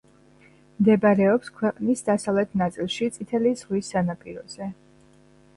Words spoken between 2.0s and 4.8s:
დასავლეთ ნაწილში წითელი ზღვის სანაპიროზე.